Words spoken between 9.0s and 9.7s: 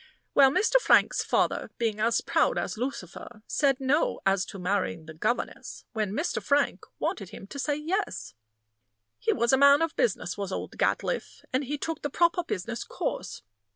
He was a